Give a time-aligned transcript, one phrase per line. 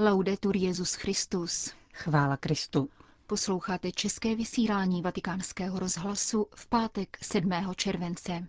[0.00, 1.72] Laudetur Jezus Christus.
[1.92, 2.88] Chvála Kristu.
[3.26, 7.50] Posloucháte české vysílání Vatikánského rozhlasu v pátek 7.
[7.76, 8.46] července.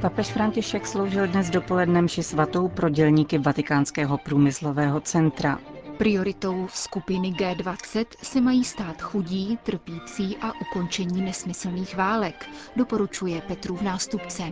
[0.00, 5.58] Papež František sloužil dnes dopolednem ši svatou pro dělníky Vatikánského průmyslového centra.
[6.00, 14.42] Prioritou skupiny G20 se mají stát chudí, trpící a ukončení nesmyslných válek, doporučuje Petrův nástupce.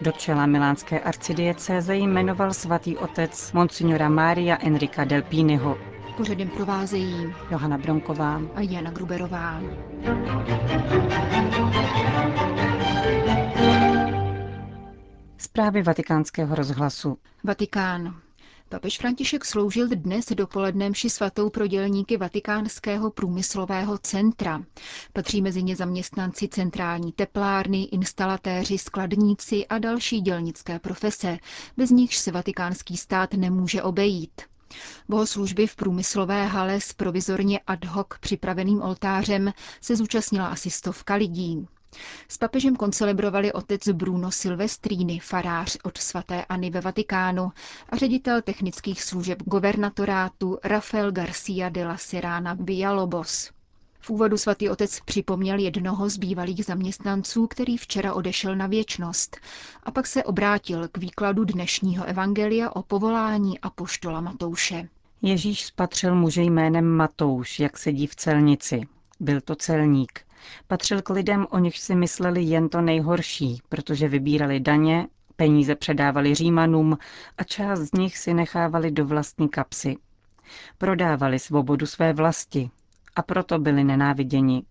[0.00, 5.78] Do čela milánské arcidiecéze jmenoval svatý otec Monsignora Mária Enrika Delpínyho.
[6.16, 9.60] Pořadem provázejí Johana Bronková a Jana Gruberová.
[15.38, 17.18] Zprávy vatikánského rozhlasu.
[17.44, 18.25] Vatikán.
[18.68, 24.62] Papež František sloužil dnes dopolednem ši svatou pro dělníky Vatikánského průmyslového centra.
[25.12, 31.38] Patří mezi ně zaměstnanci centrální teplárny, instalatéři, skladníci a další dělnické profese,
[31.76, 34.42] bez nichž se vatikánský stát nemůže obejít.
[35.08, 41.66] Bohoslužby v průmyslové hale s provizorně ad hoc připraveným oltářem se zúčastnila asi stovka lidí.
[42.28, 47.52] S papežem koncelebrovali otec Bruno Silvestrini, farář od svatéAny ve Vatikánu
[47.88, 53.50] a ředitel technických služeb guvernatorátu Rafael Garcia de la Serrana Villalobos.
[54.00, 59.36] V úvodu svatý otec připomněl jednoho z bývalých zaměstnanců, který včera odešel na věčnost
[59.82, 64.88] a pak se obrátil k výkladu dnešního evangelia o povolání apoštola Matouše.
[65.22, 68.80] Ježíš spatřil muže jménem Matouš, jak sedí v celnici.
[69.20, 70.25] Byl to celník.
[70.66, 76.34] Patřil k lidem, o nich si mysleli jen to nejhorší, protože vybírali daně, peníze předávali
[76.34, 76.98] římanům
[77.38, 79.96] a část z nich si nechávali do vlastní kapsy.
[80.78, 82.70] Prodávali svobodu své vlasti
[83.16, 84.62] a proto byli nenáviděni.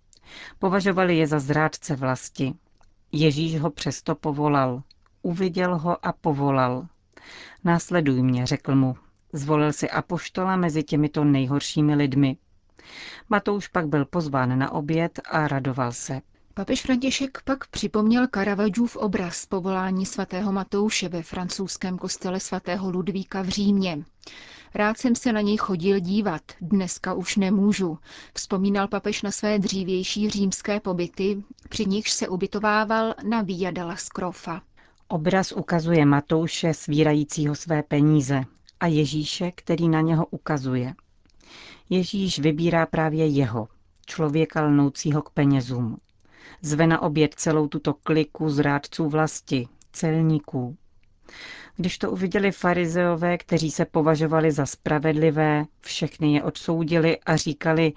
[0.60, 2.54] Považovali je za zrádce vlasti.
[3.12, 4.82] Ježíš ho přesto povolal.
[5.22, 6.88] Uviděl ho a povolal.
[7.64, 8.96] Následuj mě, řekl mu.
[9.34, 12.38] Zvolil si apoštola mezi těmito nejhoršími lidmi.
[13.30, 16.22] Matouš pak byl pozván na oběd a radoval se.
[16.54, 23.48] Papež František pak připomněl Caravaggioův obraz povolání svatého Matouše ve francouzském kostele svatého Ludvíka v
[23.50, 24.04] Římě.
[24.76, 27.98] Rád jsem se na něj chodil dívat, dneska už nemůžu,
[28.34, 34.62] vzpomínal papež na své dřívější římské pobyty, při nichž se ubytovával na Via della Scrofa.
[35.08, 38.44] Obraz ukazuje Matouše svírajícího své peníze
[38.80, 40.94] a Ježíše, který na něho ukazuje.
[41.90, 43.68] Ježíš vybírá právě jeho,
[44.06, 45.98] člověka lnoucího k penězům.
[46.62, 50.78] Zve na oběd celou tuto kliku zrádců vlasti, celníků.
[51.76, 57.94] Když to uviděli farizeové, kteří se považovali za spravedlivé, všechny je odsoudili a říkali,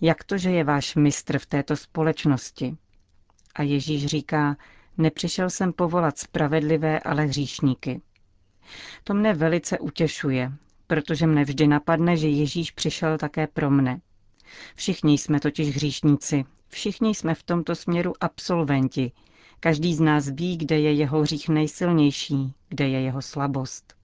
[0.00, 2.76] jak to, že je váš mistr v této společnosti.
[3.54, 4.56] A Ježíš říká,
[4.98, 8.00] nepřišel jsem povolat spravedlivé, ale hříšníky.
[9.04, 10.52] To mne velice utěšuje,
[10.86, 14.00] protože mne vždy napadne, že Ježíš přišel také pro mne.
[14.74, 19.12] Všichni jsme totiž hříšníci, všichni jsme v tomto směru absolventi.
[19.60, 23.94] Každý z nás ví, kde je jeho hřích nejsilnější, kde je jeho slabost.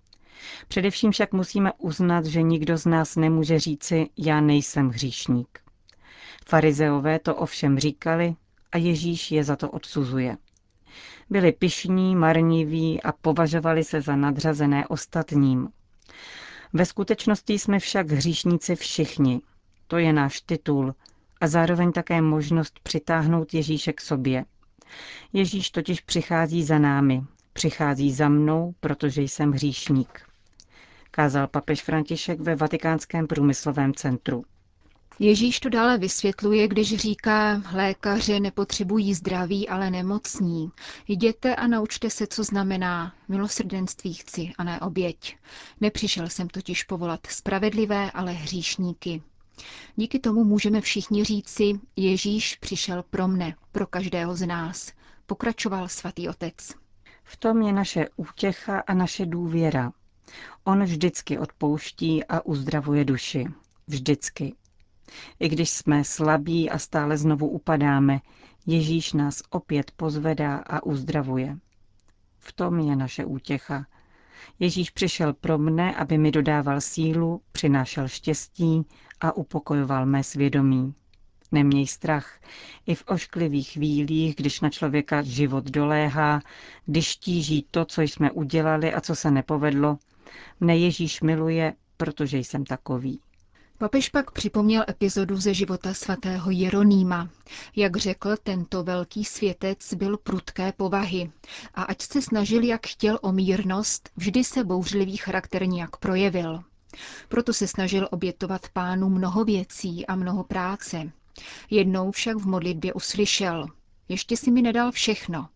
[0.69, 5.61] Především však musíme uznat, že nikdo z nás nemůže říci, já nejsem hříšník.
[6.47, 8.35] Farizeové to ovšem říkali
[8.73, 10.37] a Ježíš je za to odsuzuje.
[11.31, 15.69] Byli pišní, marniví a považovali se za nadřazené ostatním.
[16.73, 19.41] Ve skutečnosti jsme však hříšníci všichni.
[19.87, 20.95] To je náš titul
[21.41, 24.45] a zároveň také možnost přitáhnout Ježíše k sobě.
[25.33, 30.21] Ježíš totiž přichází za námi, přichází za mnou, protože jsem hříšník.
[31.11, 34.45] Kázal papež František ve Vatikánském průmyslovém centru.
[35.21, 40.71] Ježíš to dále vysvětluje, když říká, lékaře nepotřebují zdraví, ale nemocní.
[41.09, 45.37] Jděte a naučte se, co znamená milosrdenství chci a ne oběť.
[45.81, 49.23] Nepřišel jsem totiž povolat spravedlivé, ale hříšníky.
[49.97, 54.93] Díky tomu můžeme všichni říci, Ježíš přišel pro mne, pro každého z nás,
[55.27, 56.55] pokračoval svatý otec.
[57.25, 59.93] V tom je naše útěcha a naše důvěra.
[60.65, 63.47] On vždycky odpouští a uzdravuje duši.
[63.87, 64.55] Vždycky.
[65.41, 68.21] I když jsme slabí a stále znovu upadáme,
[68.67, 71.59] Ježíš nás opět pozvedá a uzdravuje.
[72.39, 73.87] V tom je naše útěcha.
[74.59, 78.83] Ježíš přišel pro mne, aby mi dodával sílu, přinášel štěstí
[79.21, 80.95] a upokojoval mé svědomí.
[81.53, 82.41] Neměj strach.
[82.87, 86.41] I v ošklivých chvílích, když na člověka život doléhá,
[86.87, 89.99] když tíží to, co jsme udělali a co se nepovedlo,
[90.61, 93.21] mne Ježíš miluje, protože jsem takový.
[93.79, 97.29] Papež pak připomněl epizodu ze života svatého Jeronýma.
[97.77, 101.31] Jak řekl, tento velký světec byl prudké povahy
[101.75, 106.63] a ať se snažil, jak chtěl o mírnost, vždy se bouřlivý charakter nějak projevil.
[107.29, 111.13] Proto se snažil obětovat pánu mnoho věcí a mnoho práce.
[111.71, 113.67] Jednou však v modlitbě uslyšel,
[114.09, 115.49] ještě si mi nedal všechno.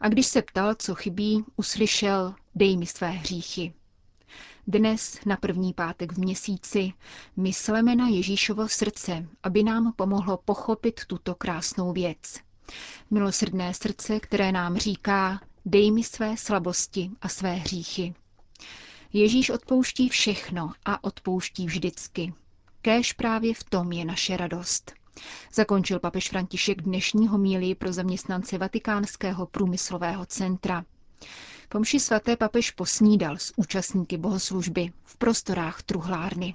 [0.00, 3.72] A když se ptal, co chybí, uslyšel, dej mi své hříchy.
[4.68, 6.92] Dnes, na první pátek v měsíci,
[7.36, 12.18] mysleme na Ježíšovo srdce, aby nám pomohlo pochopit tuto krásnou věc.
[13.10, 18.14] Milosrdné srdce, které nám říká, dej mi své slabosti a své hříchy.
[19.12, 22.34] Ježíš odpouští všechno a odpouští vždycky.
[22.82, 24.92] Kéž právě v tom je naše radost.
[25.52, 30.84] Zakončil papež František dnešní homílii pro zaměstnance Vatikánského průmyslového centra.
[31.68, 36.54] Pomši svaté papež posnídal s účastníky bohoslužby v prostorách truhlárny.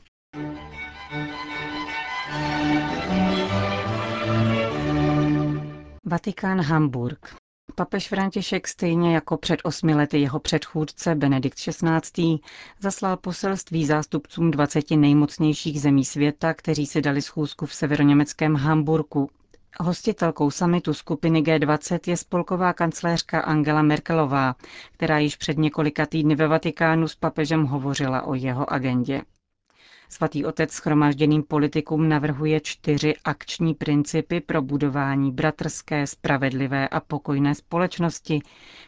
[6.06, 7.36] Vatikán Hamburg.
[7.76, 12.40] Papež František stejně jako před osmi lety jeho předchůdce Benedikt XVI.
[12.80, 19.30] zaslal poselství zástupcům 20 nejmocnějších zemí světa, kteří si dali schůzku v severoněmeckém Hamburgu.
[19.82, 24.56] Hostitelkou samitu skupiny G20 je spolková kancléřka Angela Merkelová,
[24.92, 29.22] která již před několika týdny ve Vatikánu s papežem hovořila o jeho agendě.
[30.10, 38.40] Svatý otec schromažděným politikům navrhuje čtyři akční principy pro budování bratrské, spravedlivé a pokojné společnosti,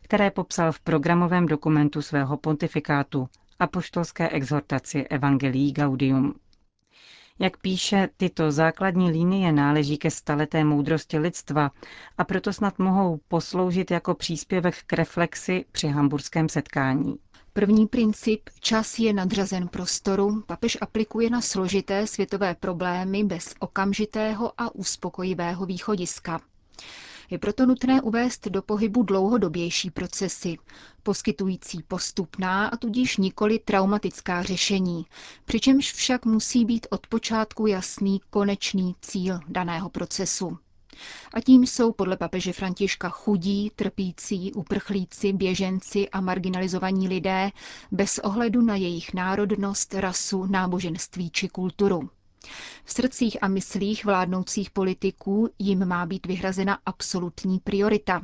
[0.02, 3.30] které popsal v programovém dokumentu svého pontifikátu
[3.60, 6.36] a poštolské exhortaci Evangelii Gaudium.
[7.40, 11.72] Jak píše, tyto základní linie náleží ke staleté moudrosti lidstva
[12.18, 17.16] a proto snad mohou posloužit jako příspěvek k reflexi při hamburském setkání.
[17.54, 24.76] První princip, čas je nadřazen prostoru, papež aplikuje na složité světové problémy bez okamžitého a
[24.76, 26.42] uspokojivého východiska.
[27.30, 30.58] Je proto nutné uvést do pohybu dlouhodobější procesy,
[31.04, 35.06] poskytující postupná a tudíž nikoli traumatická řešení,
[35.46, 40.58] přičemž však musí být od počátku jasný konečný cíl daného procesu.
[41.34, 47.52] A tím jsou podle papeže Františka chudí, trpící, uprchlíci, běženci a marginalizovaní lidé
[47.92, 52.10] bez ohledu na jejich národnost, rasu, náboženství či kulturu.
[52.84, 58.22] V srdcích a myslích vládnoucích politiků jim má být vyhrazena absolutní priorita,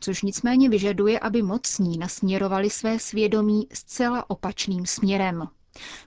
[0.00, 5.48] což nicméně vyžaduje, aby mocní nasměrovali své svědomí zcela opačným směrem.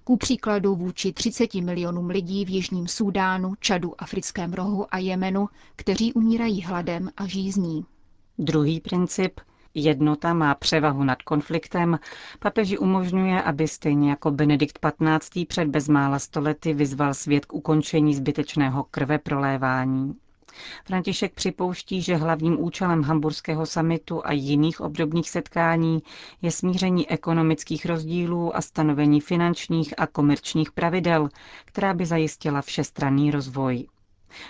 [0.03, 6.13] Ku příkladu vůči 30 milionům lidí v Jižním Súdánu, Čadu, Africkém rohu a Jemenu, kteří
[6.13, 7.85] umírají hladem a žízní.
[8.37, 9.39] Druhý princip
[9.73, 11.99] Jednota má převahu nad konfliktem,
[12.39, 15.45] papeži umožňuje, aby stejně jako Benedikt XV.
[15.47, 20.15] před bezmála stolety vyzval svět k ukončení zbytečného krve prolévání.
[20.85, 26.03] František připouští, že hlavním účelem hamburského samitu a jiných obdobných setkání
[26.41, 31.29] je smíření ekonomických rozdílů a stanovení finančních a komerčních pravidel,
[31.65, 33.87] která by zajistila všestranný rozvoj.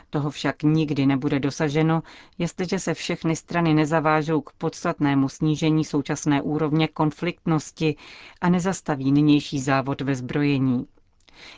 [0.10, 2.04] Toho však nikdy nebude dosaženo,
[2.38, 7.96] jestliže se všechny strany nezavážou k podstatnému snížení současné úrovně konfliktnosti
[8.42, 10.88] a nezastaví nynější závod ve zbrojení.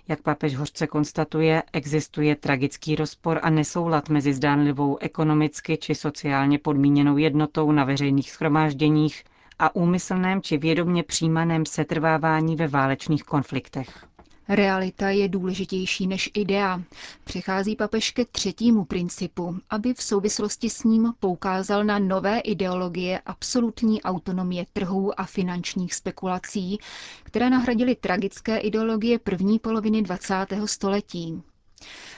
[0.07, 7.17] Jak papež hořce konstatuje, existuje tragický rozpor a nesoulad mezi zdánlivou ekonomicky či sociálně podmíněnou
[7.17, 9.23] jednotou na veřejných schromážděních
[9.59, 14.05] a úmyslném či vědomně přijímaném setrvávání ve válečných konfliktech.
[14.49, 16.81] Realita je důležitější než idea.
[17.23, 24.01] Přechází papež ke třetímu principu, aby v souvislosti s ním poukázal na nové ideologie absolutní
[24.01, 26.77] autonomie trhů a finančních spekulací,
[27.23, 30.35] které nahradily tragické ideologie první poloviny 20.
[30.65, 31.43] století.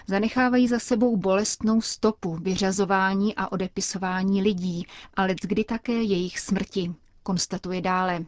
[0.08, 7.82] Zanechávají za sebou bolestnou stopu vyřazování a odepisování lidí, ale kdy také jejich smrti, konstatuje
[7.82, 8.26] dále.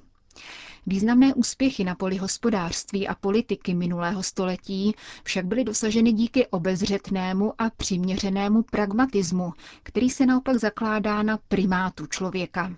[0.89, 7.69] Významné úspěchy na poli hospodářství a politiky minulého století však byly dosaženy díky obezřetnému a
[7.69, 9.53] přiměřenému pragmatismu,
[9.83, 12.73] který se naopak zakládá na primátu člověka.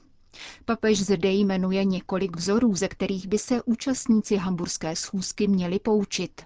[0.65, 6.41] Papež zde jmenuje několik vzorů, ze kterých by se účastníci hamburské schůzky měli poučit.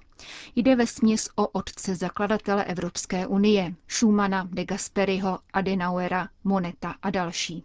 [0.55, 7.63] Jde ve směs o otce zakladatele Evropské unie, Schumana, de Gasperiho, Adenauera, Moneta a další.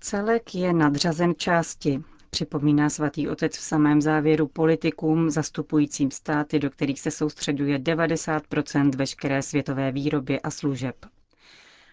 [0.00, 7.00] Celek je nadřazen části, připomíná svatý otec v samém závěru politikům zastupujícím státy, do kterých
[7.00, 10.96] se soustředuje 90% veškeré světové výroby a služeb.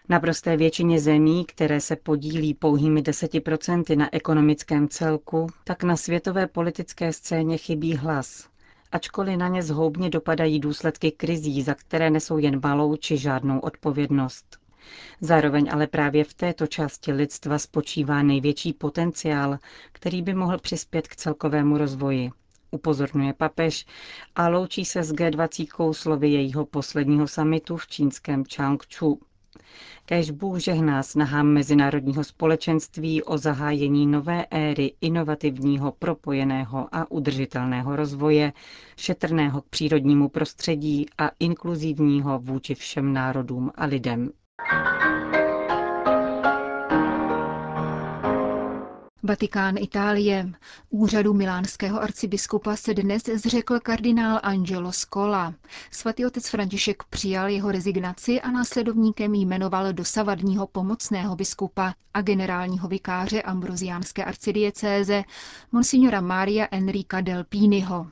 [0.08, 6.46] Na prosté většině zemí, které se podílí pouhými 10% na ekonomickém celku, tak na světové
[6.46, 8.48] politické scéně chybí hlas.
[8.92, 14.65] ačkoliv na ně zhoubně dopadají důsledky krizí, za které nesou jen malou či žádnou odpovědnost.
[15.20, 19.58] Zároveň ale právě v této části lidstva spočívá největší potenciál,
[19.92, 22.30] který by mohl přispět k celkovému rozvoji.
[22.70, 23.86] Upozorňuje papež
[24.34, 29.20] a loučí se s G20 slovy jejího posledního samitu v čínském Changchu.
[30.04, 38.52] Kéž Bůh žehná snahám mezinárodního společenství o zahájení nové éry inovativního, propojeného a udržitelného rozvoje,
[38.96, 44.30] šetrného k přírodnímu prostředí a inkluzivního vůči všem národům a lidem.
[49.26, 50.52] Vatikán Itálie.
[50.90, 55.54] Úřadu milánského arcibiskupa se dnes zřekl kardinál Angelo Scola.
[55.90, 63.42] Svatý otec František přijal jeho rezignaci a následovníkem jmenoval dosavadního pomocného biskupa a generálního vikáře
[63.42, 65.24] ambroziánské arcidiecéze
[65.72, 68.06] monsignora Maria Enrica del Pínyho.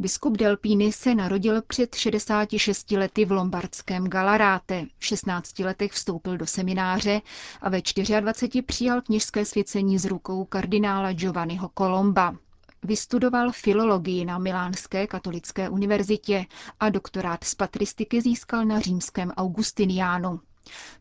[0.00, 4.86] Biskup Delpíny se narodil před 66 lety v lombardském Galaráte.
[4.98, 7.20] V 16 letech vstoupil do semináře
[7.60, 7.80] a ve
[8.20, 12.36] 24 přijal kněžské svěcení z rukou kardinála Giovanniho Colomba.
[12.82, 16.46] Vystudoval filologii na Milánské katolické univerzitě
[16.80, 20.40] a doktorát z patristiky získal na římském Augustiniánu.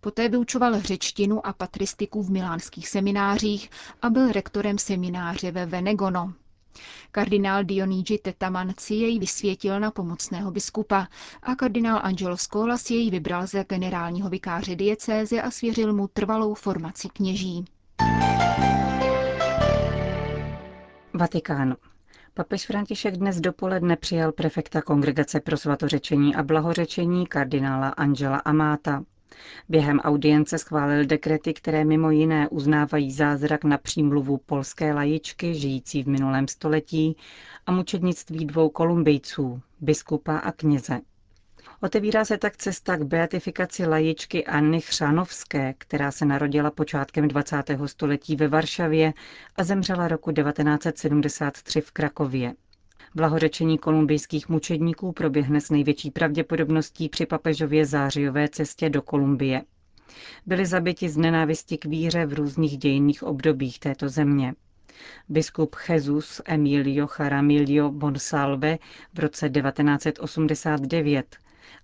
[0.01, 3.69] Poté vyučoval řečtinu a patristiku v milánských seminářích
[4.01, 6.33] a byl rektorem semináře ve Venegono.
[7.11, 11.07] Kardinál Dionigi Tetamanci jej vysvětil na pomocného biskupa
[11.43, 16.53] a kardinál Angelo Scola si jej vybral za generálního vikáře diecéze a svěřil mu trvalou
[16.53, 17.65] formaci kněží.
[21.13, 21.75] Vatikán.
[22.33, 29.03] Papež František dnes dopoledne přijal prefekta Kongregace pro svatořečení a blahořečení kardinála Angela Amáta.
[29.69, 36.07] Během audience schválil dekrety, které mimo jiné uznávají zázrak na přímluvu polské lajičky žijící v
[36.07, 37.17] minulém století
[37.65, 40.99] a mučednictví dvou kolumbijců, biskupa a kněze.
[41.81, 47.63] Otevírá se tak cesta k beatifikaci lajičky Anny Chřanovské, která se narodila počátkem 20.
[47.85, 49.13] století ve Varšavě
[49.55, 52.53] a zemřela roku 1973 v Krakově.
[53.15, 59.61] Blahořečení kolumbijských mučedníků proběhne s největší pravděpodobností při papežově zářijové cestě do Kolumbie.
[60.45, 64.53] Byli zabiti z nenávisti k víře v různých dějinných obdobích této země.
[65.29, 68.77] Biskup Jesus Emilio Jaramillo Bonsalve
[69.13, 71.37] v roce 1989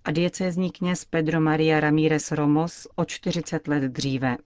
[0.04, 4.36] a diecézní kněz Pedro Maria Ramírez Romos o 40 let dříve.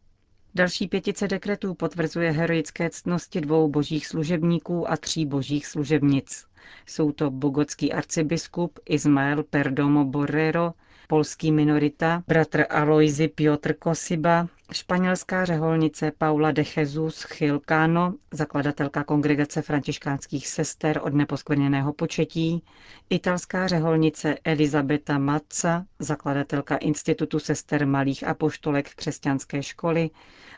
[0.54, 6.47] Další pětice dekretů potvrzuje heroické ctnosti dvou božích služebníků a tří božích služebnic.
[6.86, 10.72] Jsou to bogotský arcibiskup Ismael Perdomo Borrero,
[11.08, 20.48] polský minorita, bratr Aloisi Piotr Kosiba, španělská řeholnice Paula de Jesus Chilcano, zakladatelka kongregace františkánských
[20.48, 22.62] sester od neposkvrněného početí,
[23.10, 30.10] italská řeholnice Elizabeta Mazza, zakladatelka Institutu sester malých apoštolek křesťanské školy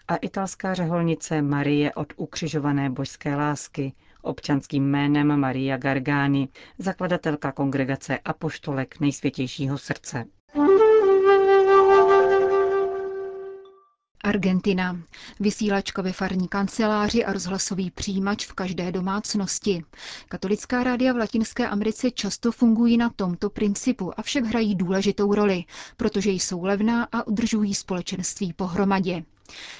[0.09, 3.93] a italská řeholnice Marie od ukřižované božské lásky,
[4.23, 6.49] občanským jménem Maria Gargani,
[6.79, 10.25] zakladatelka kongregace Apoštolek nejsvětějšího srdce.
[14.25, 14.97] Argentina.
[15.41, 19.83] Vysílačka ve farní kanceláři a rozhlasový přijímač v každé domácnosti.
[20.29, 25.65] Katolická rádia v Latinské Americe často fungují na tomto principu, avšak hrají důležitou roli,
[25.97, 29.23] protože jsou levná a udržují společenství pohromadě.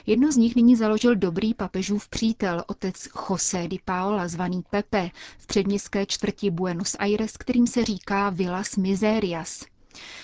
[0.07, 5.47] Jedno z nich nyní založil dobrý papežův přítel, otec José di Paola, zvaný Pepe, v
[5.47, 9.65] předměstské čtvrti Buenos Aires, kterým se říká Villas Miserias.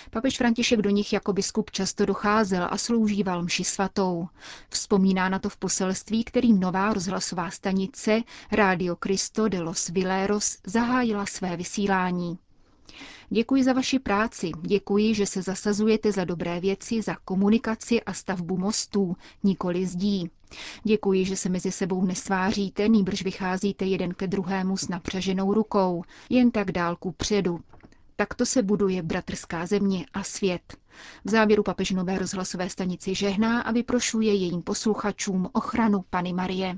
[0.09, 4.27] Papež František do nich jako biskup často docházel a sloužíval mši svatou.
[4.69, 11.25] Vzpomíná na to v poselství, kterým nová rozhlasová stanice Radio Cristo de los Vileros zahájila
[11.25, 12.39] své vysílání.
[13.29, 18.57] Děkuji za vaši práci, děkuji, že se zasazujete za dobré věci, za komunikaci a stavbu
[18.57, 20.29] mostů, nikoli zdí.
[20.83, 26.51] Děkuji, že se mezi sebou nesváříte, nýbrž vycházíte jeden ke druhému s napřaženou rukou, jen
[26.51, 27.59] tak dálku předu.
[28.15, 30.77] Takto se buduje bratrská země a svět.
[31.25, 36.77] V závěru papež nové rozhlasové stanici žehná a vyprošuje jejím posluchačům ochranu Pany Marie.